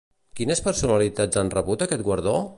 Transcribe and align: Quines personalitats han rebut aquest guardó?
Quines 0.39 0.61
personalitats 0.69 1.43
han 1.43 1.55
rebut 1.59 1.87
aquest 1.89 2.07
guardó? 2.11 2.39